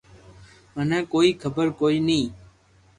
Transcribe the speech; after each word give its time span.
منو 0.73 0.99
ڪوئي 1.13 1.31
خبر 1.41 1.67
ڪوئي 1.79 1.97
ني 2.07 2.21